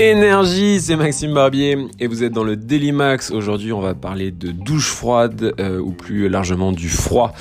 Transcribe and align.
Énergie, 0.00 0.80
c'est 0.80 0.96
Maxime 0.96 1.34
Barbier 1.34 1.76
et 1.98 2.06
vous 2.06 2.24
êtes 2.24 2.32
dans 2.32 2.42
le 2.42 2.56
Daily 2.56 2.90
Max. 2.90 3.30
Aujourd'hui, 3.30 3.70
on 3.70 3.82
va 3.82 3.94
parler 3.94 4.30
de 4.30 4.50
douche 4.50 4.88
froide 4.88 5.54
euh, 5.60 5.78
ou 5.78 5.92
plus 5.92 6.30
largement 6.30 6.72
du 6.72 6.88
froid. 6.88 7.34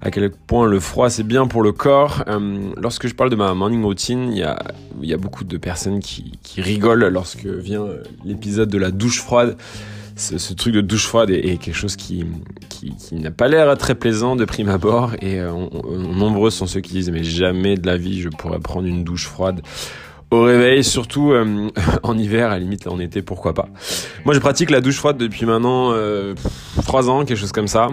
À 0.00 0.10
quel 0.10 0.30
point 0.30 0.66
le 0.66 0.80
froid 0.80 1.10
c'est 1.10 1.24
bien 1.24 1.46
pour 1.46 1.62
le 1.62 1.72
corps. 1.72 2.24
Euh, 2.26 2.72
lorsque 2.78 3.06
je 3.06 3.14
parle 3.14 3.28
de 3.28 3.36
ma 3.36 3.52
morning 3.52 3.84
routine, 3.84 4.32
il 4.32 4.38
y 4.38 5.12
a, 5.12 5.16
beaucoup 5.18 5.44
de 5.44 5.58
personnes 5.58 6.00
qui, 6.00 6.38
qui 6.42 6.62
rigolent 6.62 7.08
lorsque 7.08 7.44
vient 7.44 7.82
euh, 7.82 8.02
l'épisode 8.24 8.70
de 8.70 8.78
la 8.78 8.90
douche 8.90 9.20
froide. 9.20 9.58
Ce, 10.16 10.54
truc 10.54 10.72
de 10.72 10.80
douche 10.80 11.06
froide 11.06 11.30
est, 11.30 11.58
quelque 11.58 11.74
chose 11.74 11.94
qui, 11.94 12.24
qui, 12.70 13.14
n'a 13.14 13.30
pas 13.30 13.48
l'air 13.48 13.76
très 13.76 13.94
plaisant 13.94 14.34
de 14.34 14.46
prime 14.46 14.70
abord 14.70 15.12
et 15.20 15.38
nombreux 15.38 16.48
sont 16.48 16.66
ceux 16.66 16.80
qui 16.80 16.94
disent 16.94 17.10
mais 17.10 17.22
jamais 17.22 17.76
de 17.76 17.86
la 17.86 17.98
vie 17.98 18.22
je 18.22 18.30
pourrais 18.30 18.58
prendre 18.58 18.88
une 18.88 19.04
douche 19.04 19.26
froide 19.26 19.60
au 20.30 20.42
réveil, 20.42 20.82
surtout 20.82 21.32
euh, 21.32 21.68
en 22.02 22.18
hiver, 22.18 22.48
à 22.48 22.54
la 22.54 22.58
limite 22.58 22.86
en 22.86 22.98
été, 22.98 23.22
pourquoi 23.22 23.54
pas. 23.54 23.68
Moi 24.24 24.34
je 24.34 24.40
pratique 24.40 24.70
la 24.70 24.80
douche 24.80 24.96
froide 24.96 25.16
depuis 25.16 25.46
maintenant 25.46 25.92
euh, 25.92 26.34
3 26.84 27.10
ans, 27.10 27.24
quelque 27.24 27.38
chose 27.38 27.52
comme 27.52 27.68
ça. 27.68 27.88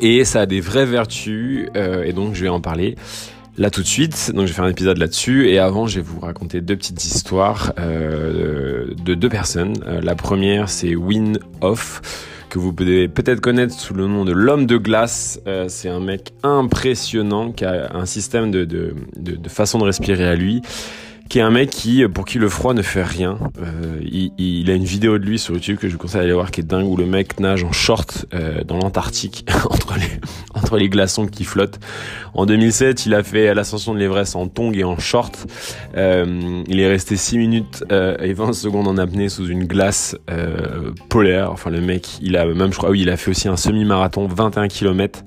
Et 0.00 0.24
ça 0.24 0.42
a 0.42 0.46
des 0.46 0.60
vraies 0.60 0.86
vertus, 0.86 1.68
euh, 1.76 2.04
et 2.04 2.12
donc 2.12 2.34
je 2.34 2.42
vais 2.42 2.48
en 2.48 2.60
parler 2.60 2.96
là 3.58 3.70
tout 3.70 3.82
de 3.82 3.86
suite. 3.86 4.32
Donc 4.34 4.42
je 4.42 4.48
vais 4.48 4.54
faire 4.54 4.64
un 4.64 4.70
épisode 4.70 4.98
là-dessus, 4.98 5.48
et 5.50 5.58
avant 5.58 5.86
je 5.86 5.96
vais 5.96 6.02
vous 6.06 6.20
raconter 6.20 6.60
deux 6.60 6.76
petites 6.76 7.04
histoires 7.04 7.72
euh, 7.78 8.86
de 9.04 9.14
deux 9.14 9.28
personnes. 9.28 9.74
Euh, 9.86 10.00
la 10.00 10.14
première 10.14 10.68
c'est 10.68 10.94
Win 10.94 11.38
Off 11.60 12.00
que 12.48 12.58
vous 12.58 12.72
pouvez 12.72 13.08
peut-être 13.08 13.40
connaître 13.40 13.74
sous 13.74 13.92
le 13.92 14.06
nom 14.06 14.24
de 14.24 14.32
l'homme 14.32 14.64
de 14.64 14.78
glace. 14.78 15.38
Euh, 15.46 15.66
c'est 15.68 15.90
un 15.90 16.00
mec 16.00 16.32
impressionnant 16.42 17.52
qui 17.52 17.66
a 17.66 17.94
un 17.94 18.06
système 18.06 18.50
de, 18.50 18.64
de, 18.64 18.94
de, 19.16 19.36
de 19.36 19.48
façon 19.50 19.78
de 19.78 19.84
respirer 19.84 20.26
à 20.26 20.34
lui 20.34 20.62
qui 21.28 21.38
est 21.38 21.42
un 21.42 21.50
mec 21.50 21.70
qui, 21.70 22.06
pour 22.08 22.24
qui 22.24 22.38
le 22.38 22.48
froid 22.48 22.74
ne 22.74 22.82
fait 22.82 23.02
rien. 23.02 23.38
Euh, 23.62 24.00
il, 24.02 24.32
il, 24.38 24.70
a 24.70 24.74
une 24.74 24.84
vidéo 24.84 25.18
de 25.18 25.24
lui 25.24 25.38
sur 25.38 25.54
YouTube 25.54 25.76
que 25.78 25.88
je 25.88 25.92
vous 25.92 25.98
conseille 25.98 26.22
d'aller 26.22 26.32
voir 26.32 26.50
qui 26.50 26.60
est 26.60 26.64
dingue 26.64 26.86
où 26.86 26.96
le 26.96 27.06
mec 27.06 27.38
nage 27.40 27.64
en 27.64 27.72
short 27.72 28.26
euh, 28.34 28.64
dans 28.64 28.78
l'Antarctique 28.78 29.46
entre 29.70 29.94
les 29.94 30.20
entre 30.54 30.76
les 30.76 30.88
glaçons 30.88 31.26
qui 31.26 31.44
flottent. 31.44 31.78
En 32.34 32.46
2007, 32.46 33.06
il 33.06 33.14
a 33.14 33.22
fait 33.22 33.54
l'ascension 33.54 33.94
de 33.94 33.98
l'Everest 33.98 34.36
en 34.36 34.48
tongs 34.48 34.72
et 34.72 34.84
en 34.84 34.98
short. 34.98 35.46
Euh, 35.96 36.62
il 36.66 36.80
est 36.80 36.88
resté 36.88 37.16
6 37.16 37.38
minutes 37.38 37.84
euh, 37.92 38.16
et 38.18 38.32
20 38.32 38.52
secondes 38.52 38.88
en 38.88 38.96
apnée 38.96 39.28
sous 39.28 39.46
une 39.46 39.64
glace 39.64 40.16
euh, 40.30 40.92
polaire. 41.08 41.52
Enfin 41.52 41.70
le 41.70 41.80
mec, 41.80 42.18
il 42.20 42.36
a 42.36 42.44
même 42.46 42.72
je 42.72 42.78
crois 42.78 42.90
oui, 42.90 43.02
il 43.02 43.10
a 43.10 43.16
fait 43.16 43.30
aussi 43.30 43.48
un 43.48 43.56
semi-marathon 43.56 44.26
21 44.26 44.68
km 44.68 45.24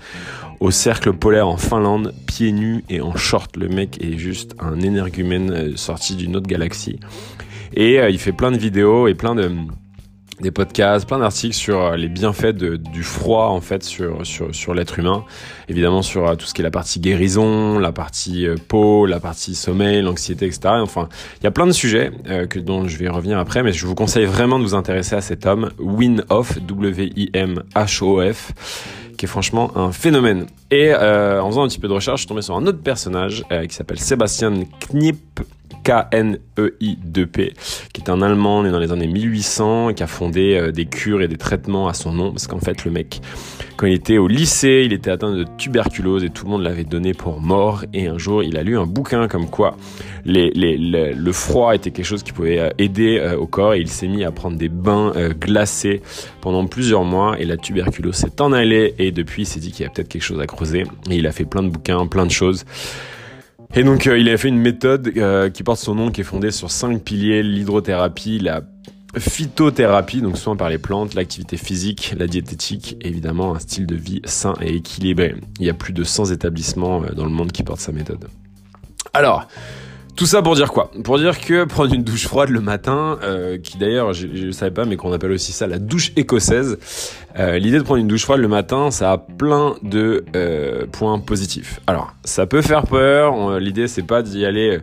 au 0.61 0.69
cercle 0.69 1.11
polaire 1.11 1.47
en 1.47 1.57
Finlande, 1.57 2.13
pieds 2.27 2.51
nus 2.51 2.85
et 2.87 3.01
en 3.01 3.15
short. 3.15 3.57
Le 3.57 3.67
mec 3.67 4.01
est 4.01 4.17
juste 4.17 4.55
un 4.59 4.79
énergumène 4.79 5.51
euh, 5.51 5.75
sorti 5.75 6.15
d'une 6.15 6.35
autre 6.35 6.47
galaxie. 6.47 6.99
Et 7.73 7.99
euh, 7.99 8.09
il 8.11 8.19
fait 8.19 8.31
plein 8.31 8.51
de 8.51 8.57
vidéos 8.57 9.07
et 9.07 9.15
plein 9.15 9.33
de 9.33 9.49
podcasts, 10.51 11.07
plein 11.07 11.17
d'articles 11.17 11.55
sur 11.55 11.81
euh, 11.81 11.95
les 11.95 12.09
bienfaits 12.09 12.53
du 12.53 13.01
froid 13.01 13.47
en 13.47 13.59
fait 13.59 13.83
sur 13.83 14.73
l'être 14.75 14.99
humain. 14.99 15.25
Évidemment 15.67 16.03
sur 16.03 16.37
tout 16.37 16.45
ce 16.45 16.53
qui 16.53 16.61
est 16.61 16.63
la 16.63 16.69
partie 16.69 16.99
guérison, 16.99 17.79
la 17.79 17.91
partie 17.91 18.45
peau, 18.67 19.07
la 19.07 19.19
partie 19.19 19.55
sommeil, 19.55 20.03
l'anxiété, 20.03 20.45
etc. 20.45 20.75
Enfin, 20.81 21.09
il 21.39 21.43
y 21.43 21.47
a 21.47 21.51
plein 21.51 21.65
de 21.65 21.71
sujets 21.71 22.11
que 22.49 22.59
dont 22.59 22.87
je 22.87 22.97
vais 22.97 23.09
revenir 23.09 23.39
après, 23.39 23.63
mais 23.63 23.73
je 23.73 23.87
vous 23.87 23.95
conseille 23.95 24.25
vraiment 24.25 24.59
de 24.59 24.63
vous 24.63 24.75
intéresser 24.75 25.15
à 25.15 25.21
cet 25.21 25.47
homme, 25.47 25.71
Win 25.79 26.23
Hof, 26.29 26.59
W-I-M-H-O-F 26.61 28.53
qui 29.21 29.25
est 29.25 29.27
franchement 29.27 29.77
un 29.77 29.91
phénomène. 29.91 30.47
Et 30.71 30.91
euh, 30.91 31.43
en 31.43 31.49
faisant 31.51 31.63
un 31.63 31.67
petit 31.67 31.77
peu 31.77 31.87
de 31.87 31.93
recherche, 31.93 32.21
je 32.21 32.21
suis 32.21 32.27
tombé 32.27 32.41
sur 32.41 32.55
un 32.55 32.65
autre 32.65 32.81
personnage 32.81 33.43
euh, 33.51 33.67
qui 33.67 33.75
s'appelle 33.75 33.99
Sébastien 33.99 34.51
Knip, 34.89 35.41
K-N-E-I-2-P, 35.83 37.53
qui 37.93 38.01
est 38.01 38.09
un 38.09 38.21
Allemand 38.21 38.63
né 38.63 38.71
dans 38.71 38.79
les 38.79 38.91
années 38.91 39.07
1800, 39.07 39.93
qui 39.93 40.03
a 40.03 40.07
fondé 40.07 40.55
euh, 40.55 40.71
des 40.71 40.85
cures 40.85 41.21
et 41.21 41.27
des 41.27 41.37
traitements 41.37 41.87
à 41.87 41.93
son 41.93 42.13
nom, 42.13 42.31
parce 42.31 42.47
qu'en 42.47 42.59
fait 42.59 42.83
le 42.85 42.91
mec, 42.91 43.21
quand 43.77 43.87
il 43.87 43.93
était 43.93 44.17
au 44.17 44.27
lycée, 44.27 44.83
il 44.85 44.93
était 44.93 45.09
atteint 45.09 45.31
de 45.31 45.45
tuberculose 45.57 46.23
et 46.23 46.29
tout 46.29 46.45
le 46.45 46.51
monde 46.51 46.61
l'avait 46.61 46.83
donné 46.83 47.13
pour 47.13 47.41
mort, 47.41 47.83
et 47.93 48.07
un 48.07 48.17
jour 48.17 48.43
il 48.43 48.57
a 48.57 48.63
lu 48.63 48.77
un 48.77 48.85
bouquin 48.85 49.27
comme 49.27 49.49
quoi 49.49 49.75
le 50.23 51.31
froid 51.31 51.73
était 51.73 51.89
quelque 51.89 52.05
chose 52.05 52.21
qui 52.21 52.31
pouvait 52.31 52.71
aider 52.77 53.33
au 53.39 53.47
corps, 53.47 53.73
et 53.73 53.79
il 53.79 53.87
s'est 53.87 54.07
mis 54.07 54.23
à 54.23 54.31
prendre 54.31 54.57
des 54.57 54.69
bains 54.69 55.13
glacés 55.39 56.03
pendant 56.41 56.67
plusieurs 56.67 57.03
mois, 57.03 57.39
et 57.39 57.45
la 57.45 57.57
tuberculose 57.57 58.15
s'est 58.15 58.39
en 58.39 58.51
allée, 58.51 58.93
et 58.99 59.10
depuis 59.11 59.43
il 59.43 59.45
s'est 59.45 59.59
dit 59.59 59.71
qu'il 59.71 59.83
y 59.83 59.87
a 59.87 59.89
peut-être 59.89 60.09
quelque 60.09 60.23
chose 60.23 60.39
à 60.39 60.47
creuser, 60.47 60.83
et 61.09 61.15
il 61.15 61.27
a 61.27 61.31
fait 61.31 61.45
plein 61.45 61.63
de 61.63 61.69
bouquins, 61.69 62.05
plein 62.07 62.25
de 62.25 62.31
choses. 62.31 62.65
Et 63.73 63.83
donc 63.83 64.07
euh, 64.07 64.17
il 64.17 64.29
a 64.29 64.37
fait 64.37 64.49
une 64.49 64.59
méthode 64.59 65.11
euh, 65.15 65.49
qui 65.49 65.63
porte 65.63 65.79
son 65.79 65.95
nom, 65.95 66.11
qui 66.11 66.21
est 66.21 66.25
fondée 66.25 66.51
sur 66.51 66.69
cinq 66.71 67.03
piliers 67.03 67.41
l'hydrothérapie, 67.41 68.39
la 68.39 68.61
phytothérapie, 69.17 70.21
donc 70.21 70.37
soin 70.37 70.55
par 70.55 70.69
les 70.69 70.77
plantes, 70.77 71.13
l'activité 71.13 71.57
physique, 71.57 72.13
la 72.17 72.27
diététique, 72.27 72.97
évidemment 73.01 73.55
un 73.55 73.59
style 73.59 73.85
de 73.85 73.95
vie 73.95 74.21
sain 74.25 74.53
et 74.61 74.75
équilibré. 74.75 75.35
Il 75.59 75.65
y 75.65 75.69
a 75.69 75.73
plus 75.73 75.93
de 75.93 76.03
100 76.03 76.31
établissements 76.31 77.03
euh, 77.03 77.11
dans 77.13 77.25
le 77.25 77.31
monde 77.31 77.51
qui 77.51 77.63
portent 77.63 77.81
sa 77.81 77.91
méthode. 77.91 78.27
Alors, 79.13 79.47
tout 80.15 80.25
ça 80.25 80.41
pour 80.41 80.55
dire 80.55 80.71
quoi 80.71 80.91
Pour 81.03 81.17
dire 81.17 81.39
que 81.39 81.63
prendre 81.65 81.93
une 81.93 82.03
douche 82.03 82.27
froide 82.27 82.49
le 82.49 82.61
matin, 82.61 83.17
euh, 83.23 83.57
qui 83.57 83.77
d'ailleurs 83.77 84.13
je 84.13 84.27
ne 84.27 84.51
savais 84.51 84.71
pas, 84.71 84.85
mais 84.85 84.95
qu'on 84.97 85.11
appelle 85.11 85.31
aussi 85.31 85.51
ça 85.51 85.67
la 85.67 85.79
douche 85.79 86.11
écossaise. 86.15 86.77
Euh, 87.39 87.57
L'idée 87.57 87.77
de 87.77 87.83
prendre 87.83 87.99
une 87.99 88.07
douche 88.07 88.23
froide 88.23 88.39
le 88.39 88.47
matin, 88.47 88.91
ça 88.91 89.11
a 89.11 89.17
plein 89.17 89.75
de 89.83 90.25
euh, 90.35 90.85
points 90.91 91.19
positifs. 91.19 91.79
Alors, 91.87 92.13
ça 92.23 92.45
peut 92.45 92.61
faire 92.61 92.87
peur. 92.87 93.59
L'idée 93.59 93.87
c'est 93.87 94.05
pas 94.05 94.21
d'y 94.21 94.45
aller 94.45 94.81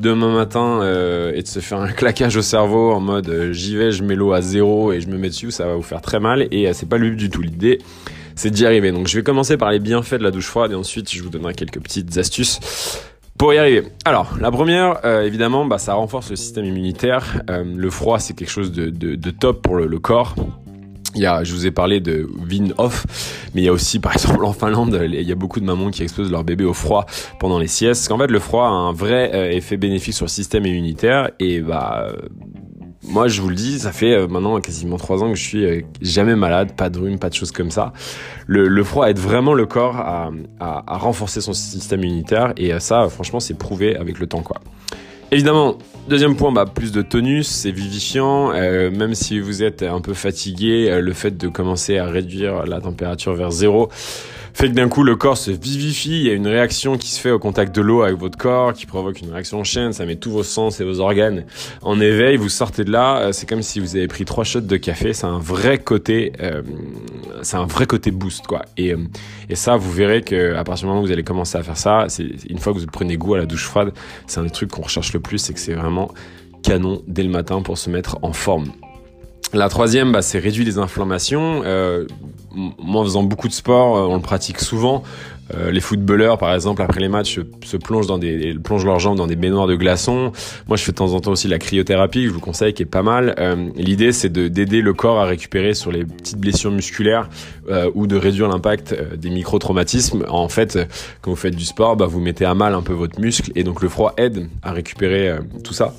demain 0.00 0.32
matin 0.32 0.80
euh, 0.82 1.32
et 1.34 1.42
de 1.42 1.48
se 1.48 1.60
faire 1.60 1.80
un 1.80 1.88
claquage 1.92 2.36
au 2.36 2.42
cerveau 2.42 2.92
en 2.92 3.00
mode 3.00 3.28
euh, 3.28 3.52
j'y 3.52 3.76
vais, 3.76 3.92
je 3.92 4.02
mets 4.02 4.14
l'eau 4.14 4.32
à 4.32 4.40
zéro 4.40 4.92
et 4.92 5.00
je 5.00 5.08
me 5.08 5.18
mets 5.18 5.28
dessus, 5.28 5.50
ça 5.50 5.66
va 5.66 5.74
vous 5.74 5.82
faire 5.82 6.00
très 6.00 6.20
mal. 6.20 6.48
Et 6.50 6.68
euh, 6.68 6.72
c'est 6.72 6.88
pas 6.88 6.98
le 6.98 7.10
but 7.10 7.16
du 7.16 7.30
tout. 7.30 7.42
L'idée 7.42 7.78
c'est 8.34 8.50
d'y 8.50 8.64
arriver. 8.66 8.92
Donc 8.92 9.08
je 9.08 9.16
vais 9.16 9.24
commencer 9.24 9.56
par 9.56 9.70
les 9.70 9.80
bienfaits 9.80 10.14
de 10.14 10.22
la 10.22 10.30
douche 10.30 10.46
froide 10.46 10.72
et 10.72 10.76
ensuite 10.76 11.12
je 11.12 11.22
vous 11.22 11.30
donnerai 11.30 11.54
quelques 11.54 11.80
petites 11.80 12.16
astuces 12.18 12.60
pour 13.38 13.54
y 13.54 13.58
arriver. 13.58 13.84
Alors, 14.04 14.36
la 14.40 14.50
première, 14.50 14.98
euh, 15.04 15.22
évidemment, 15.22 15.64
bah, 15.64 15.78
ça 15.78 15.94
renforce 15.94 16.28
le 16.30 16.36
système 16.36 16.64
immunitaire. 16.64 17.40
Euh, 17.48 17.64
le 17.64 17.90
froid, 17.90 18.18
c'est 18.18 18.34
quelque 18.34 18.50
chose 18.50 18.72
de, 18.72 18.90
de, 18.90 19.14
de 19.14 19.30
top 19.30 19.62
pour 19.62 19.76
le, 19.76 19.86
le, 19.86 19.98
corps. 20.00 20.34
Il 21.14 21.22
y 21.22 21.26
a, 21.26 21.44
je 21.44 21.54
vous 21.54 21.64
ai 21.64 21.70
parlé 21.70 22.00
de 22.00 22.28
Win 22.50 22.74
Off, 22.78 23.06
mais 23.54 23.62
il 23.62 23.64
y 23.64 23.68
a 23.68 23.72
aussi, 23.72 24.00
par 24.00 24.12
exemple, 24.12 24.44
en 24.44 24.52
Finlande, 24.52 25.00
il 25.04 25.22
y 25.22 25.32
a 25.32 25.36
beaucoup 25.36 25.60
de 25.60 25.64
mamans 25.64 25.90
qui 25.90 26.02
exposent 26.02 26.30
leur 26.30 26.42
bébé 26.42 26.64
au 26.64 26.74
froid 26.74 27.06
pendant 27.38 27.60
les 27.60 27.68
siestes. 27.68 28.02
Parce 28.02 28.08
qu'en 28.08 28.18
fait, 28.18 28.30
le 28.30 28.40
froid 28.40 28.66
a 28.66 28.70
un 28.70 28.92
vrai 28.92 29.30
euh, 29.32 29.50
effet 29.50 29.76
bénéfique 29.76 30.14
sur 30.14 30.26
le 30.26 30.30
système 30.30 30.66
immunitaire 30.66 31.30
et 31.38 31.60
bah 31.60 32.12
moi, 33.08 33.26
je 33.26 33.40
vous 33.40 33.48
le 33.48 33.54
dis, 33.54 33.78
ça 33.78 33.92
fait 33.92 34.12
euh, 34.12 34.28
maintenant 34.28 34.60
quasiment 34.60 34.96
trois 34.98 35.22
ans 35.22 35.30
que 35.30 35.36
je 35.36 35.42
suis 35.42 35.64
euh, 35.64 35.80
jamais 36.02 36.36
malade, 36.36 36.72
pas 36.76 36.90
de 36.90 36.98
rhume, 36.98 37.18
pas 37.18 37.30
de 37.30 37.34
choses 37.34 37.52
comme 37.52 37.70
ça. 37.70 37.92
Le, 38.46 38.84
froid 38.84 39.08
aide 39.08 39.18
vraiment 39.18 39.54
le 39.54 39.66
corps 39.66 39.96
à, 39.96 40.30
renforcer 40.86 41.40
son 41.40 41.52
système 41.52 42.04
immunitaire 42.04 42.52
et 42.56 42.72
euh, 42.72 42.78
ça, 42.78 43.08
franchement, 43.08 43.40
c'est 43.40 43.56
prouvé 43.56 43.96
avec 43.96 44.18
le 44.18 44.26
temps, 44.26 44.42
quoi. 44.42 44.58
Évidemment, 45.30 45.76
deuxième 46.08 46.36
point, 46.36 46.52
bah, 46.52 46.64
plus 46.64 46.90
de 46.92 47.02
tonus, 47.02 47.46
c'est 47.46 47.70
vivifiant. 47.70 48.52
Même 48.52 49.14
si 49.14 49.40
vous 49.40 49.62
êtes 49.62 49.82
un 49.82 50.00
peu 50.00 50.14
fatigué, 50.14 50.98
le 51.02 51.12
fait 51.12 51.36
de 51.36 51.48
commencer 51.48 51.98
à 51.98 52.06
réduire 52.06 52.64
la 52.64 52.80
température 52.80 53.34
vers 53.34 53.50
zéro 53.50 53.90
fait 54.58 54.70
que 54.70 54.74
d'un 54.74 54.88
coup 54.88 55.04
le 55.04 55.14
corps 55.14 55.38
se 55.38 55.52
vivifie, 55.52 56.18
il 56.18 56.26
y 56.26 56.30
a 56.30 56.32
une 56.32 56.48
réaction 56.48 56.98
qui 56.98 57.10
se 57.12 57.20
fait 57.20 57.30
au 57.30 57.38
contact 57.38 57.72
de 57.76 57.80
l'eau 57.80 58.02
avec 58.02 58.16
votre 58.16 58.36
corps, 58.36 58.72
qui 58.72 58.86
provoque 58.86 59.20
une 59.20 59.30
réaction 59.30 59.60
en 59.60 59.64
chaîne, 59.64 59.92
ça 59.92 60.04
met 60.04 60.16
tous 60.16 60.32
vos 60.32 60.42
sens 60.42 60.80
et 60.80 60.84
vos 60.84 60.98
organes 60.98 61.44
en 61.80 62.00
éveil, 62.00 62.36
vous 62.36 62.48
sortez 62.48 62.82
de 62.82 62.90
là, 62.90 63.18
euh, 63.18 63.32
c'est 63.32 63.48
comme 63.48 63.62
si 63.62 63.78
vous 63.78 63.94
avez 63.94 64.08
pris 64.08 64.24
trois 64.24 64.42
shots 64.42 64.62
de 64.62 64.76
café, 64.76 65.12
c'est 65.12 65.26
un 65.26 65.38
vrai 65.38 65.78
côté, 65.78 66.32
euh, 66.40 66.62
c'est 67.42 67.56
un 67.56 67.66
vrai 67.66 67.86
côté 67.86 68.10
boost 68.10 68.48
quoi. 68.48 68.62
Et, 68.76 68.94
euh, 68.94 68.98
et 69.48 69.54
ça, 69.54 69.76
vous 69.76 69.92
verrez 69.92 70.22
que 70.22 70.56
à 70.56 70.64
partir 70.64 70.86
du 70.86 70.88
moment 70.88 71.02
où 71.02 71.06
vous 71.06 71.12
allez 71.12 71.22
commencer 71.22 71.56
à 71.56 71.62
faire 71.62 71.76
ça, 71.76 72.06
c'est 72.08 72.26
une 72.50 72.58
fois 72.58 72.74
que 72.74 72.80
vous 72.80 72.86
prenez 72.86 73.16
goût 73.16 73.34
à 73.34 73.38
la 73.38 73.46
douche 73.46 73.64
froide, 73.64 73.92
c'est 74.26 74.40
un 74.40 74.44
des 74.44 74.50
trucs 74.50 74.72
qu'on 74.72 74.82
recherche 74.82 75.12
le 75.12 75.20
plus, 75.20 75.38
c'est 75.38 75.54
que 75.54 75.60
c'est 75.60 75.74
vraiment 75.74 76.10
canon 76.64 77.00
dès 77.06 77.22
le 77.22 77.30
matin 77.30 77.62
pour 77.62 77.78
se 77.78 77.90
mettre 77.90 78.18
en 78.22 78.32
forme. 78.32 78.72
La 79.54 79.68
troisième, 79.68 80.12
bah, 80.12 80.22
c'est 80.22 80.38
réduire 80.38 80.66
les 80.66 80.78
inflammations. 80.78 81.62
Euh, 81.64 82.06
moi, 82.54 83.00
en 83.00 83.04
faisant 83.04 83.22
beaucoup 83.22 83.48
de 83.48 83.52
sport, 83.52 83.96
euh, 83.96 84.06
on 84.06 84.16
le 84.16 84.22
pratique 84.22 84.60
souvent. 84.60 85.02
Euh, 85.54 85.70
les 85.70 85.80
footballeurs, 85.80 86.36
par 86.36 86.54
exemple, 86.54 86.82
après 86.82 87.00
les 87.00 87.08
matchs, 87.08 87.40
se 87.64 87.76
plongent 87.78 88.06
dans 88.06 88.18
des 88.18 88.54
plongent 88.62 88.84
leurs 88.84 88.98
jambes 88.98 89.16
dans 89.16 89.26
des 89.26 89.36
baignoires 89.36 89.66
de 89.66 89.76
glaçons. 89.76 90.32
Moi, 90.66 90.76
je 90.76 90.82
fais 90.82 90.92
de 90.92 90.96
temps 90.96 91.14
en 91.14 91.20
temps 91.20 91.32
aussi 91.32 91.48
la 91.48 91.58
cryothérapie, 91.58 92.26
je 92.26 92.30
vous 92.30 92.40
conseille, 92.40 92.74
qui 92.74 92.82
est 92.82 92.86
pas 92.86 93.02
mal. 93.02 93.34
Euh, 93.38 93.70
L'idée, 93.76 94.12
c'est 94.12 94.28
d'aider 94.30 94.82
le 94.82 94.92
corps 94.92 95.18
à 95.18 95.24
récupérer 95.24 95.72
sur 95.72 95.90
les 95.90 96.04
petites 96.04 96.38
blessures 96.38 96.70
musculaires 96.70 97.30
euh, 97.70 97.90
ou 97.94 98.06
de 98.06 98.16
réduire 98.16 98.48
l'impact 98.48 98.92
euh, 98.92 99.16
des 99.16 99.30
micro-traumatismes. 99.30 100.26
En 100.28 100.48
fait, 100.48 100.78
quand 101.22 101.30
vous 101.30 101.36
faites 101.36 101.56
du 101.56 101.64
sport, 101.64 101.96
bah, 101.96 102.06
vous 102.06 102.20
mettez 102.20 102.44
à 102.44 102.54
mal 102.54 102.74
un 102.74 102.82
peu 102.82 102.92
votre 102.92 103.18
muscle 103.18 103.50
et 103.54 103.64
donc 103.64 103.80
le 103.80 103.88
froid 103.88 104.12
aide 104.18 104.48
à 104.62 104.72
récupérer 104.72 105.30
euh, 105.30 105.38
tout 105.64 105.72
ça. 105.72 105.94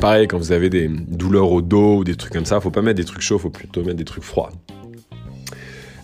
Pareil, 0.00 0.28
quand 0.28 0.38
vous 0.38 0.52
avez 0.52 0.68
des 0.68 0.88
douleurs 0.88 1.50
au 1.50 1.62
dos 1.62 1.98
ou 1.98 2.04
des 2.04 2.16
trucs 2.16 2.32
comme 2.32 2.44
ça, 2.44 2.60
faut 2.60 2.70
pas 2.70 2.82
mettre 2.82 2.96
des 2.96 3.04
trucs 3.04 3.22
chauds, 3.22 3.38
faut 3.38 3.50
plutôt 3.50 3.82
mettre 3.82 3.96
des 3.96 4.04
trucs 4.04 4.24
froids. 4.24 4.50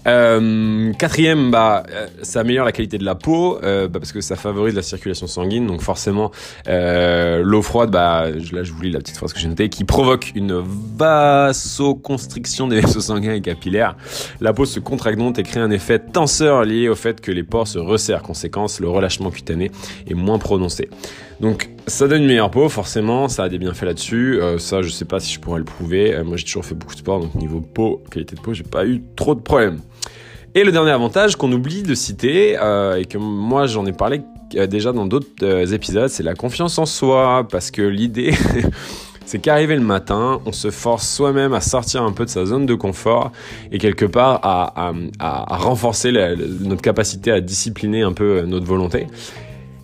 Euh, 0.07 0.93
quatrième, 0.95 1.51
bah, 1.51 1.85
euh, 1.91 2.07
ça 2.23 2.41
améliore 2.41 2.65
la 2.65 2.73
qualité 2.73 2.99
de 2.99 3.05
la 3.05 3.15
peau 3.15 3.61
euh, 3.63 3.87
bah, 3.87 4.01
parce 4.01 4.11
que 4.13 4.21
ça 4.21 4.35
favorise 4.37 4.75
la 4.75 4.83
circulation 4.83 5.27
sanguine. 5.27 5.67
Donc 5.67 5.81
forcément, 5.81 6.31
l'eau 6.67 7.63
froide, 7.63 7.91
bah, 7.91 8.27
là 8.53 8.63
je 8.65 8.73
vous 8.73 8.83
lis 8.83 8.91
la 8.91 8.99
petite 8.99 9.17
phrase 9.17 9.33
que 9.33 9.39
j'ai 9.39 9.49
notée, 9.49 9.69
qui 9.69 9.85
provoque 9.85 10.33
une 10.35 10.63
vasoconstriction 10.97 12.67
des 12.67 12.81
vaisseaux 12.81 13.01
sanguins 13.01 13.35
et 13.35 13.41
capillaires. 13.41 13.97
La 14.41 14.53
peau 14.53 14.65
se 14.65 14.81
contracte 14.81 15.19
donc 15.19 15.39
et 15.39 15.43
crée 15.43 15.61
un 15.61 15.71
effet 15.71 15.99
tenseur 15.99 16.65
lié 16.65 16.89
au 16.89 16.95
fait 16.95 17.21
que 17.21 17.31
les 17.31 17.43
pores 17.43 17.69
se 17.69 17.79
resserrent. 17.79 18.23
Conséquence, 18.23 18.81
le 18.81 18.89
relâchement 18.89 19.31
cutané 19.31 19.71
est 20.09 20.15
moins 20.15 20.39
prononcé. 20.39 20.89
Donc 21.41 21.71
ça 21.87 22.09
donne 22.09 22.23
une 22.23 22.29
meilleure 22.29 22.51
peau, 22.51 22.69
forcément, 22.69 23.29
ça 23.29 23.45
a 23.45 23.49
des 23.49 23.59
bienfaits 23.59 23.83
là-dessus. 23.85 24.41
Euh, 24.41 24.59
ça, 24.59 24.83
je 24.83 24.89
sais 24.89 25.05
pas 25.05 25.21
si 25.21 25.33
je 25.33 25.41
pourrais 25.41 25.59
le 25.59 25.65
prouver. 25.65 26.15
Euh, 26.15 26.25
moi, 26.25 26.37
j'ai 26.37 26.45
toujours 26.45 26.65
fait 26.65 26.75
beaucoup 26.75 26.95
de 26.95 26.99
sport, 26.99 27.21
donc 27.21 27.35
niveau 27.35 27.61
peau, 27.61 28.03
qualité 28.11 28.37
de 28.37 28.41
peau, 28.41 28.55
j'ai 28.55 28.63
pas 28.63 28.87
eu 28.87 29.03
trop 29.17 29.35
de 29.35 29.41
problèmes. 29.41 29.81
Et 30.55 30.65
le 30.65 30.73
dernier 30.73 30.91
avantage 30.91 31.37
qu'on 31.37 31.51
oublie 31.51 31.83
de 31.83 31.95
citer, 31.95 32.59
euh, 32.61 32.97
et 32.97 33.07
que 33.07 33.17
moi 33.17 33.67
j'en 33.67 33.87
ai 33.87 33.93
parlé 33.93 34.21
euh, 34.55 34.67
déjà 34.67 34.93
dans 34.93 35.07
d'autres 35.07 35.27
euh, 35.43 35.65
épisodes, 35.65 36.11
c'est 36.11 36.23
la 36.23 36.35
confiance 36.35 36.79
en 36.79 36.85
soi, 36.85 37.49
parce 37.51 37.71
que 37.71 37.81
l'idée, 37.81 38.35
c'est 39.25 39.39
qu'arriver 39.39 39.77
le 39.77 39.83
matin, 39.83 40.43
on 40.45 40.53
se 40.53 40.71
force 40.71 41.09
soi-même 41.09 41.55
à 41.55 41.63
sortir 41.63 42.03
un 42.03 42.13
peu 42.13 42.27
de 42.27 42.29
sa 42.29 42.45
zone 42.45 42.67
de 42.67 42.75
confort 42.75 43.33
et 43.71 43.79
quelque 43.79 44.05
part 44.05 44.41
à, 44.43 44.93
renforcer 45.57 46.13
notre 46.61 46.83
capacité 46.83 47.31
à 47.31 47.41
discipliner 47.41 48.03
un 48.03 48.13
peu 48.13 48.43
notre 48.43 48.67
volonté. 48.67 49.07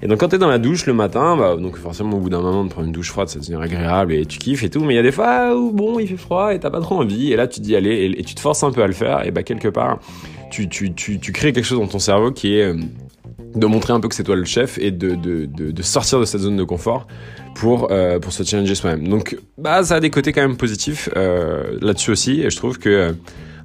Et 0.00 0.06
donc 0.06 0.20
quand 0.20 0.28
t'es 0.28 0.38
dans 0.38 0.48
la 0.48 0.58
douche 0.58 0.86
le 0.86 0.92
matin, 0.92 1.36
bah, 1.36 1.56
donc 1.56 1.76
forcément 1.76 2.16
au 2.16 2.20
bout 2.20 2.30
d'un 2.30 2.40
moment 2.40 2.64
de 2.64 2.70
prendre 2.70 2.86
une 2.86 2.92
douche 2.92 3.10
froide, 3.10 3.28
ça 3.28 3.40
devient 3.40 3.58
agréable 3.60 4.12
et 4.12 4.26
tu 4.26 4.38
kiffes 4.38 4.62
et 4.62 4.70
tout, 4.70 4.80
mais 4.80 4.94
il 4.94 4.96
y 4.96 5.00
a 5.00 5.02
des 5.02 5.12
fois 5.12 5.56
où 5.56 5.72
bon 5.72 5.98
il 5.98 6.06
fait 6.06 6.16
froid 6.16 6.54
et 6.54 6.60
t'as 6.60 6.70
pas 6.70 6.80
trop 6.80 6.96
envie, 6.96 7.32
et 7.32 7.36
là 7.36 7.48
tu 7.48 7.60
te 7.60 7.64
dis 7.64 7.74
allez, 7.74 8.14
et, 8.16 8.22
tu 8.22 8.34
te 8.34 8.40
forces 8.40 8.62
un 8.62 8.70
peu 8.70 8.82
à 8.82 8.86
le 8.86 8.92
faire, 8.92 9.26
et 9.26 9.32
bah 9.32 9.42
quelque 9.42 9.68
part 9.68 9.98
tu, 10.50 10.68
tu, 10.68 10.94
tu, 10.94 11.18
tu 11.18 11.32
crées 11.32 11.52
quelque 11.52 11.64
chose 11.64 11.78
dans 11.80 11.86
ton 11.86 11.98
cerveau 11.98 12.30
qui 12.30 12.54
est... 12.56 12.62
Euh, 12.62 12.76
de 13.54 13.66
montrer 13.66 13.94
un 13.94 14.00
peu 14.00 14.08
que 14.08 14.14
c'est 14.14 14.24
toi 14.24 14.36
le 14.36 14.44
chef 14.44 14.78
et 14.78 14.90
de, 14.90 15.14
de, 15.14 15.46
de, 15.46 15.70
de, 15.70 15.82
sortir 15.82 16.20
de 16.20 16.26
cette 16.26 16.42
zone 16.42 16.56
de 16.56 16.64
confort 16.64 17.06
pour, 17.54 17.90
euh, 17.90 18.18
pour 18.18 18.30
se 18.30 18.42
challenger 18.42 18.74
soi-même. 18.74 19.08
Donc 19.08 19.38
bah, 19.56 19.82
ça 19.82 19.96
a 19.96 20.00
des 20.00 20.10
côtés 20.10 20.32
quand 20.32 20.42
même 20.42 20.58
positifs 20.58 21.08
euh, 21.16 21.78
là-dessus 21.80 22.10
aussi 22.10 22.42
et 22.42 22.50
je 22.50 22.56
trouve 22.56 22.78
que... 22.78 23.14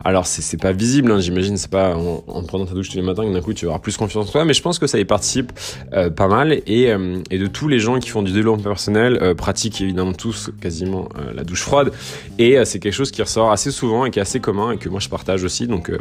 Alors 0.06 0.28
c'est 0.28 0.58
pas 0.58 0.74
visible, 0.74 1.12
hein, 1.12 1.20
j'imagine, 1.20 1.56
c'est 1.56 1.72
pas 1.72 1.96
en, 1.96 2.24
en, 2.28 2.44
prenant 2.44 2.66
ta 2.66 2.74
douche 2.74 2.90
tous 2.90 2.98
les 2.98 3.04
matins 3.04 3.24
que 3.24 3.32
d'un 3.32 3.42
coup 3.42 3.54
tu 3.54 3.68
vas 3.68 3.80
plus 3.80 3.96
confiance 3.96 4.28
en 4.28 4.32
toi, 4.32 4.44
mais 4.44 4.54
je 4.54 4.62
pense 4.62 4.78
que 4.78 4.86
ça 4.86 5.00
y 5.00 5.06
participe 5.06 5.54
euh, 5.94 6.10
pas 6.10 6.28
mal. 6.28 6.62
Et, 6.68 6.92
euh, 6.92 7.22
et, 7.32 7.38
de 7.38 7.48
tous 7.48 7.70
les 7.70 7.80
gens 7.80 8.00
qui 8.00 8.10
font 8.10 8.22
du 8.22 8.34
développement 8.34 8.64
personnel 8.64 9.18
euh, 9.22 9.34
pratiquent 9.34 9.80
évidemment 9.80 10.12
tous 10.12 10.52
quasiment 10.60 11.08
euh, 11.18 11.32
la 11.34 11.46
douche 11.46 11.62
froide. 11.62 11.94
Et 12.38 12.64
c'est 12.66 12.80
quelque 12.80 12.94
chose 12.94 13.12
qui 13.12 13.22
ressort 13.22 13.52
assez 13.52 13.72
souvent 13.72 14.06
et 14.06 14.12
qui 14.12 14.20
est 14.20 14.22
assez 14.22 14.42
commun 14.42 14.72
et 14.72 14.78
que 14.78 14.90
moi 14.90 15.00
je 15.00 15.08
partage 15.08 15.44
aussi. 15.44 15.68
Donc 15.68 15.92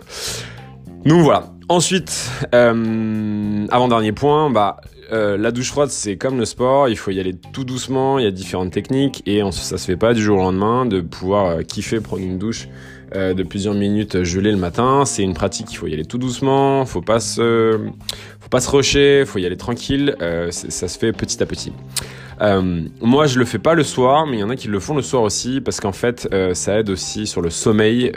donc 1.05 1.23
voilà. 1.23 1.53
Ensuite, 1.69 2.31
avant-dernier 2.53 4.13
point, 4.13 4.51
bah, 4.51 4.79
la 5.11 5.51
douche 5.51 5.69
froide, 5.69 5.91
c'est 5.91 6.17
comme 6.17 6.39
le 6.39 6.45
sport, 6.45 6.89
il 6.89 6.97
faut 6.97 7.11
y 7.11 7.21
aller 7.21 7.35
tout 7.53 7.65
doucement, 7.65 8.19
il 8.19 8.25
y 8.25 8.29
a 8.29 8.31
différentes 8.31 8.73
techniques. 8.73 9.23
Et 9.27 9.43
on, 9.43 9.53
ça 9.53 9.79
se 9.79 9.85
fait 9.85 9.97
pas 9.97 10.15
du 10.15 10.23
jour 10.23 10.39
au 10.39 10.43
lendemain 10.43 10.87
de 10.87 11.01
pouvoir 11.01 11.63
kiffer 11.65 12.01
prendre 12.01 12.23
une 12.23 12.39
douche 12.39 12.69
euh, 13.15 13.35
de 13.35 13.43
plusieurs 13.43 13.75
minutes 13.75 14.25
gelée 14.25 14.51
le 14.51 14.57
matin. 14.57 15.05
C'est 15.05 15.23
une 15.23 15.35
pratique, 15.35 15.73
il 15.73 15.77
faut 15.77 15.87
y 15.87 15.93
aller 15.93 16.05
tout 16.05 16.19
doucement, 16.19 16.85
faut 16.87 17.03
pas 17.03 17.21
se, 17.21 17.79
faut 18.41 18.49
pas 18.49 18.61
se 18.61 18.71
rusher, 18.71 19.25
faut 19.27 19.39
y 19.39 19.47
aller 19.47 19.57
tranquille, 19.57 20.17
euh, 20.23 20.51
ça 20.51 20.89
se 20.89 20.99
fait 20.99 21.13
petit 21.13 21.43
à 21.43 21.47
petit. 21.47 21.73
Euh, 22.41 22.83
moi, 23.01 23.27
je 23.27 23.39
le 23.39 23.45
fais 23.45 23.59
pas 23.59 23.75
le 23.75 23.85
soir, 23.85 24.27
mais 24.27 24.39
il 24.39 24.41
y 24.41 24.45
en 24.45 24.51
a 24.51 24.57
qui 24.57 24.69
le 24.69 24.81
font 24.81 24.95
le 24.95 25.03
soir 25.03 25.23
aussi 25.23 25.61
parce 25.61 25.81
qu'en 25.81 25.93
fait, 25.93 26.29
ça 26.55 26.79
aide 26.79 26.91
aussi 26.91 27.27
sur 27.27 27.41
le 27.41 27.51
sommeil. 27.51 28.13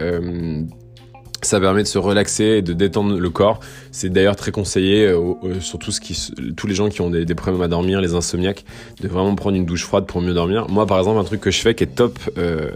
Ça 1.41 1.59
permet 1.59 1.83
de 1.83 1.87
se 1.87 1.99
relaxer 1.99 2.43
et 2.43 2.61
de 2.63 2.73
détendre 2.73 3.19
le 3.19 3.29
corps. 3.29 3.59
C'est 3.95 4.09
d'ailleurs 4.09 4.35
très 4.35 4.51
conseillé, 4.51 5.05
euh, 5.05 5.35
euh, 5.45 5.61
surtout 5.61 5.89
ce 5.89 6.01
qui, 6.01 6.33
tous 6.57 6.67
les 6.67 6.75
gens 6.75 6.89
qui 6.89 6.99
ont 6.99 7.09
des, 7.09 7.23
des, 7.23 7.33
problèmes 7.33 7.61
à 7.61 7.69
dormir, 7.69 8.01
les 8.01 8.13
insomniaques, 8.13 8.65
de 8.99 9.07
vraiment 9.07 9.33
prendre 9.35 9.55
une 9.55 9.65
douche 9.65 9.85
froide 9.85 10.05
pour 10.05 10.19
mieux 10.19 10.33
dormir. 10.33 10.67
Moi, 10.67 10.85
par 10.85 10.99
exemple, 10.99 11.17
un 11.17 11.23
truc 11.23 11.39
que 11.39 11.49
je 11.49 11.61
fais 11.61 11.75
qui 11.75 11.85
est 11.85 11.95
top, 11.95 12.19
euh, 12.37 12.71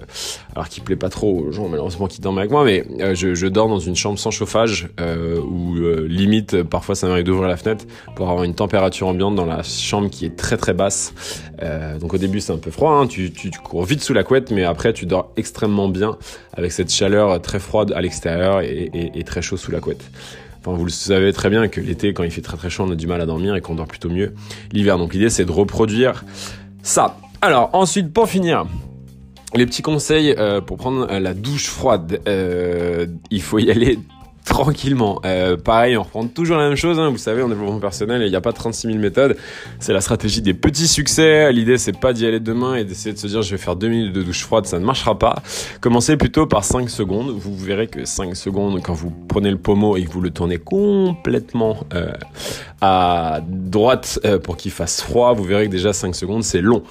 alors 0.55 0.69
qui 0.69 0.79
plaît 0.79 0.95
pas 0.95 1.09
trop 1.09 1.37
aux 1.37 1.51
gens 1.51 1.67
malheureusement 1.67 2.07
qui 2.07 2.21
dorment 2.21 2.37
avec 2.37 2.51
moi, 2.51 2.63
mais 2.63 2.85
euh, 3.01 3.15
je, 3.15 3.35
je, 3.35 3.47
dors 3.47 3.67
dans 3.67 3.79
une 3.79 3.97
chambre 3.97 4.17
sans 4.17 4.31
chauffage 4.31 4.87
euh, 5.01 5.41
où 5.41 5.75
limite 6.07 6.63
parfois 6.63 6.95
ça 6.95 7.07
m'arrive 7.07 7.25
d'ouvrir 7.25 7.49
la 7.49 7.57
fenêtre 7.57 7.83
pour 8.15 8.29
avoir 8.29 8.45
une 8.45 8.55
température 8.55 9.07
ambiante 9.07 9.35
dans 9.35 9.45
la 9.45 9.61
chambre 9.61 10.09
qui 10.09 10.25
est 10.25 10.37
très 10.37 10.55
très 10.55 10.73
basse. 10.73 11.13
donc 11.99 12.13
au 12.13 12.17
début 12.17 12.39
c'est 12.39 12.53
un 12.53 12.57
peu 12.57 12.71
froid, 12.71 12.91
hein, 12.91 13.07
tu, 13.07 13.31
tu, 13.31 13.51
tu 13.51 13.59
cours 13.59 13.83
vite 13.83 14.01
sous 14.01 14.13
la 14.13 14.23
couette, 14.23 14.51
mais 14.51 14.63
après 14.63 14.93
tu 14.93 15.05
dors 15.05 15.33
extrêmement 15.35 15.89
bien 15.89 16.17
avec 16.53 16.71
cette 16.71 16.93
chaleur 16.93 17.41
très 17.41 17.59
froide 17.59 17.91
à 17.93 17.99
l'extérieur 17.99 18.61
et, 18.61 18.89
et, 18.93 19.19
et, 19.19 19.23
très 19.23 19.41
chaud 19.41 19.57
sous 19.57 19.71
la 19.71 19.81
couette. 19.81 20.03
Vous 20.73 20.85
le 20.85 20.91
savez 20.91 21.33
très 21.33 21.49
bien 21.49 21.67
que 21.67 21.81
l'été, 21.81 22.13
quand 22.13 22.23
il 22.23 22.31
fait 22.31 22.41
très 22.41 22.57
très 22.57 22.69
chaud, 22.69 22.83
on 22.87 22.91
a 22.91 22.95
du 22.95 23.07
mal 23.07 23.21
à 23.21 23.25
dormir 23.25 23.55
et 23.55 23.61
qu'on 23.61 23.75
dort 23.75 23.87
plutôt 23.87 24.09
mieux 24.09 24.33
l'hiver. 24.71 24.97
Donc 24.97 25.13
l'idée, 25.13 25.29
c'est 25.29 25.45
de 25.45 25.51
reproduire 25.51 26.23
ça. 26.81 27.17
Alors, 27.41 27.69
ensuite, 27.73 28.11
pour 28.11 28.27
finir, 28.27 28.65
les 29.55 29.65
petits 29.65 29.81
conseils 29.81 30.35
euh, 30.37 30.61
pour 30.61 30.77
prendre 30.77 31.07
la 31.07 31.33
douche 31.33 31.67
froide. 31.67 32.21
Euh, 32.27 33.07
il 33.31 33.41
faut 33.41 33.59
y 33.59 33.71
aller 33.71 33.99
tranquillement. 34.45 35.21
Euh, 35.25 35.57
pareil, 35.57 35.97
on 35.97 36.03
reprend 36.03 36.25
toujours 36.27 36.57
la 36.57 36.67
même 36.67 36.77
chose. 36.77 36.99
Hein. 36.99 37.09
Vous 37.09 37.17
savez, 37.17 37.41
en 37.41 37.49
développement 37.49 37.79
personnel, 37.79 38.21
il 38.23 38.29
n'y 38.29 38.35
a 38.35 38.41
pas 38.41 38.53
36 38.53 38.87
000 38.87 38.99
méthodes. 38.99 39.37
C'est 39.79 39.93
la 39.93 40.01
stratégie 40.01 40.41
des 40.41 40.53
petits 40.53 40.87
succès. 40.87 41.51
L'idée, 41.51 41.77
c'est 41.77 41.97
pas 41.97 42.13
d'y 42.13 42.25
aller 42.25 42.39
demain 42.39 42.75
et 42.75 42.83
d'essayer 42.83 43.13
de 43.13 43.19
se 43.19 43.27
dire 43.27 43.41
je 43.41 43.51
vais 43.51 43.57
faire 43.57 43.75
deux 43.75 43.87
minutes 43.87 44.13
de 44.13 44.23
douche 44.23 44.43
froide. 44.43 44.65
Ça 44.65 44.79
ne 44.79 44.85
marchera 44.85 45.17
pas. 45.17 45.35
Commencez 45.81 46.17
plutôt 46.17 46.45
par 46.47 46.63
5 46.63 46.89
secondes. 46.89 47.29
Vous 47.29 47.55
verrez 47.55 47.87
que 47.87 48.05
5 48.05 48.35
secondes, 48.35 48.81
quand 48.81 48.93
vous 48.93 49.11
prenez 49.27 49.51
le 49.51 49.57
pommeau 49.57 49.97
et 49.97 50.03
que 50.03 50.11
vous 50.11 50.21
le 50.21 50.31
tournez 50.31 50.57
complètement 50.57 51.77
euh, 51.93 52.11
à 52.81 53.41
droite 53.47 54.19
euh, 54.25 54.39
pour 54.39 54.57
qu'il 54.57 54.71
fasse 54.71 55.01
froid, 55.01 55.33
vous 55.33 55.43
verrez 55.43 55.65
que 55.67 55.71
déjà 55.71 55.93
5 55.93 56.15
secondes, 56.15 56.43
c'est 56.43 56.61
long. 56.61 56.83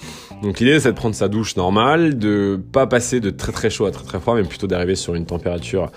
Donc 0.42 0.60
l'idée, 0.60 0.78
c'est 0.78 0.92
de 0.92 0.96
prendre 0.96 1.16
sa 1.16 1.26
douche 1.26 1.56
normale, 1.56 2.16
de 2.16 2.60
pas 2.72 2.86
passer 2.86 3.18
de 3.18 3.30
très 3.30 3.50
très 3.50 3.70
chaud 3.70 3.86
à 3.86 3.90
très 3.90 4.04
très 4.04 4.20
froid, 4.20 4.36
mais 4.36 4.44
plutôt 4.44 4.68
d'arriver 4.68 4.94
sur 4.94 5.14
une 5.16 5.26
température 5.26 5.90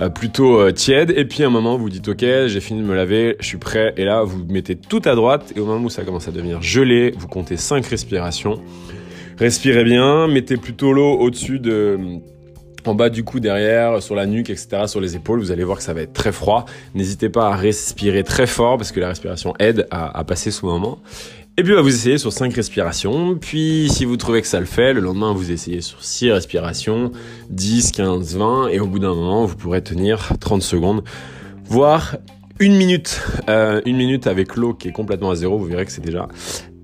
euh, 0.00 0.08
plutôt 0.08 0.58
euh, 0.58 0.72
tiède. 0.72 1.12
Et 1.14 1.26
puis 1.26 1.42
à 1.42 1.48
un 1.48 1.50
moment, 1.50 1.76
vous 1.76 1.90
dites 1.90 2.08
ok, 2.08 2.24
j'ai 2.46 2.60
fini 2.60 2.80
de 2.80 2.86
me 2.86 2.94
laver, 2.94 3.36
je 3.40 3.46
suis 3.46 3.58
prêt. 3.58 3.92
Et 3.98 4.04
là, 4.04 4.22
vous 4.22 4.44
mettez 4.48 4.76
tout 4.76 5.02
à 5.04 5.14
droite. 5.14 5.52
Et 5.56 5.60
au 5.60 5.66
moment 5.66 5.84
où 5.84 5.90
ça 5.90 6.04
commence 6.04 6.26
à 6.26 6.30
devenir 6.30 6.62
gelé, 6.62 7.12
vous 7.18 7.28
comptez 7.28 7.58
5 7.58 7.84
respirations. 7.84 8.62
Respirez 9.38 9.84
bien, 9.84 10.26
mettez 10.26 10.56
plutôt 10.56 10.92
l'eau 10.92 11.18
au-dessus 11.18 11.58
de 11.58 11.98
en 12.84 12.94
bas 12.94 13.10
du 13.10 13.22
cou 13.22 13.38
derrière, 13.38 14.02
sur 14.02 14.16
la 14.16 14.26
nuque, 14.26 14.50
etc., 14.50 14.86
sur 14.86 15.00
les 15.00 15.14
épaules, 15.14 15.38
vous 15.38 15.52
allez 15.52 15.62
voir 15.62 15.78
que 15.78 15.84
ça 15.84 15.94
va 15.94 16.02
être 16.02 16.12
très 16.12 16.32
froid. 16.32 16.64
N'hésitez 16.94 17.28
pas 17.28 17.48
à 17.48 17.54
respirer 17.54 18.24
très 18.24 18.46
fort 18.46 18.76
parce 18.76 18.90
que 18.90 18.98
la 18.98 19.08
respiration 19.08 19.54
aide 19.60 19.86
à, 19.90 20.18
à 20.18 20.24
passer 20.24 20.50
ce 20.50 20.66
moment. 20.66 20.98
Et 21.58 21.64
puis 21.64 21.74
bah, 21.74 21.82
vous 21.82 21.94
essayez 21.94 22.16
sur 22.16 22.32
5 22.32 22.54
respirations, 22.54 23.36
puis 23.36 23.90
si 23.90 24.06
vous 24.06 24.16
trouvez 24.16 24.40
que 24.40 24.46
ça 24.46 24.58
le 24.58 24.64
fait, 24.64 24.94
le 24.94 25.00
lendemain 25.00 25.34
vous 25.34 25.52
essayez 25.52 25.82
sur 25.82 26.02
6 26.02 26.32
respirations, 26.32 27.12
10, 27.50 27.92
15, 27.92 28.36
20, 28.38 28.68
et 28.68 28.80
au 28.80 28.86
bout 28.86 28.98
d'un 28.98 29.14
moment 29.14 29.44
vous 29.44 29.54
pourrez 29.54 29.82
tenir 29.82 30.32
30 30.40 30.62
secondes, 30.62 31.04
voire 31.66 32.16
une 32.58 32.74
minute, 32.74 33.20
euh, 33.50 33.82
une 33.84 33.98
minute 33.98 34.26
avec 34.26 34.56
l'eau 34.56 34.72
qui 34.72 34.88
est 34.88 34.92
complètement 34.92 35.30
à 35.30 35.34
zéro, 35.34 35.58
vous 35.58 35.66
verrez 35.66 35.84
que 35.84 35.92
c'est 35.92 36.00
déjà 36.00 36.26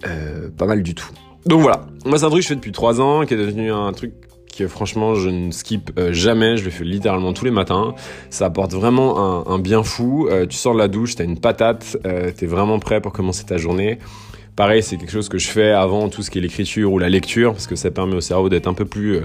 euh, 0.07 0.51
pas 0.51 0.67
mal 0.67 0.83
du 0.83 0.95
tout. 0.95 1.09
Donc 1.47 1.63
voilà, 1.63 1.87
moi 2.05 2.19
c'est 2.19 2.27
un 2.27 2.31
truc 2.31 2.41
que 2.41 2.45
je 2.45 2.49
fais 2.49 2.57
depuis 2.57 2.73
3 2.73 3.01
ans, 3.01 3.25
qui 3.25 3.33
est 3.33 3.39
devenu 3.39 3.73
un 3.73 3.93
truc 3.93 4.13
que 4.55 4.69
franchement 4.69 5.15
je 5.15 5.31
ne 5.31 5.51
skip 5.51 5.93
euh, 5.99 6.13
jamais, 6.13 6.59
je 6.59 6.65
le 6.65 6.71
fais 6.71 6.85
littéralement 6.85 7.33
tous 7.33 7.47
les 7.47 7.51
matins. 7.51 7.95
Ça 8.29 8.45
apporte 8.45 8.75
vraiment 8.75 9.49
un, 9.49 9.59
bien 9.61 9.83
fou. 9.83 10.29
Euh, 10.31 10.45
tu 10.45 10.59
sors 10.59 10.75
de 10.75 10.79
la 10.79 10.89
douche, 10.89 11.15
t'as 11.15 11.25
une 11.25 11.41
patate, 11.41 11.97
t'es 12.37 12.47
vraiment 12.47 12.79
prêt 12.79 13.01
pour 13.01 13.15
commencer 13.15 13.45
ta 13.45 13.57
journée. 13.57 13.99
Pareil, 14.59 14.83
c'est 14.83 14.97
quelque 14.97 15.13
chose 15.13 15.29
que 15.29 15.39
je 15.39 15.47
fais 15.47 15.71
avant 15.71 16.09
tout 16.09 16.25
ce 16.25 16.33
qui 16.33 16.39
est 16.39 16.41
l'écriture 16.41 16.93
ou 16.93 16.99
la 16.99 17.09
lecture, 17.09 17.53
parce 17.53 17.69
que 17.69 17.77
ça 17.77 17.93
permet 17.93 18.17
au 18.17 18.21
cerveau 18.21 18.49
d'être 18.49 18.67
un 18.67 18.75
peu 18.75 18.87
plus, 18.87 19.21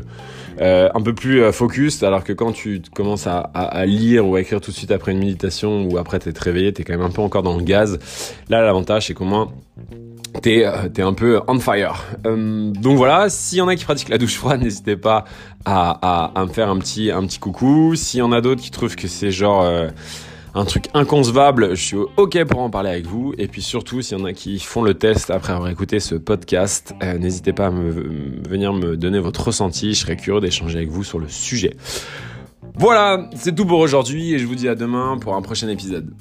euh, 0.61 0.89
un 0.93 1.01
peu 1.01 1.15
plus 1.15 1.51
focus. 1.51 2.03
Alors 2.03 2.23
que 2.23 2.33
quand 2.33 2.51
tu 2.51 2.83
commences 2.93 3.25
à, 3.25 3.83
lire 3.87 4.27
ou 4.27 4.35
à 4.35 4.41
écrire 4.41 4.61
tout 4.61 4.69
de 4.69 4.75
suite 4.75 4.91
après 4.91 5.11
une 5.11 5.17
méditation 5.17 5.87
ou 5.87 5.97
après 5.97 6.19
t'être 6.19 6.37
réveillé, 6.37 6.71
t'es 6.71 6.83
quand 6.83 6.93
même 6.93 7.01
un 7.01 7.09
peu 7.09 7.23
encore 7.23 7.41
dans 7.41 7.57
le 7.57 7.63
gaz. 7.63 7.97
Là, 8.47 8.61
l'avantage, 8.61 9.07
c'est 9.07 9.15
qu'au 9.15 9.25
moins 9.25 9.51
t'es 10.43 10.65
es 10.97 11.01
un 11.01 11.13
peu 11.13 11.41
on 11.47 11.59
fire. 11.59 12.05
Euh, 12.27 12.69
donc 12.69 12.97
voilà, 12.97 13.27
s'il 13.31 13.57
y 13.57 13.61
en 13.61 13.67
a 13.69 13.75
qui 13.75 13.85
pratiquent 13.85 14.09
la 14.09 14.19
douche 14.19 14.35
froide, 14.35 14.61
n'hésitez 14.63 14.97
pas 14.97 15.25
à, 15.65 16.31
me 16.37 16.53
faire 16.53 16.69
un 16.69 16.77
petit, 16.77 17.09
un 17.09 17.25
petit 17.25 17.39
coucou. 17.39 17.95
S'il 17.95 18.19
y 18.19 18.21
en 18.21 18.31
a 18.31 18.39
d'autres 18.39 18.61
qui 18.61 18.69
trouvent 18.69 18.95
que 18.95 19.07
c'est 19.07 19.31
genre 19.31 19.63
euh, 19.63 19.87
un 20.55 20.65
truc 20.65 20.85
inconcevable, 20.93 21.75
je 21.75 21.83
suis 21.83 21.97
ok 22.17 22.43
pour 22.45 22.59
en 22.59 22.69
parler 22.69 22.89
avec 22.89 23.05
vous. 23.05 23.33
Et 23.37 23.47
puis 23.47 23.61
surtout, 23.61 24.01
s'il 24.01 24.17
y 24.17 24.21
en 24.21 24.25
a 24.25 24.33
qui 24.33 24.59
font 24.59 24.83
le 24.83 24.93
test 24.93 25.31
après 25.31 25.53
avoir 25.53 25.69
écouté 25.69 25.99
ce 25.99 26.15
podcast, 26.15 26.93
euh, 27.01 27.17
n'hésitez 27.17 27.53
pas 27.53 27.67
à 27.67 27.69
venir 27.69 28.73
me 28.73 28.95
donner 28.95 29.19
votre 29.19 29.47
ressenti. 29.47 29.93
Je 29.93 29.99
serais 29.99 30.15
curieux 30.15 30.41
d'échanger 30.41 30.77
avec 30.77 30.89
vous 30.89 31.03
sur 31.03 31.19
le 31.19 31.27
sujet. 31.27 31.75
Voilà, 32.75 33.29
c'est 33.35 33.53
tout 33.53 33.65
pour 33.65 33.79
aujourd'hui 33.79 34.33
et 34.33 34.39
je 34.39 34.45
vous 34.45 34.55
dis 34.55 34.67
à 34.67 34.75
demain 34.75 35.17
pour 35.19 35.35
un 35.35 35.41
prochain 35.41 35.69
épisode. 35.69 36.13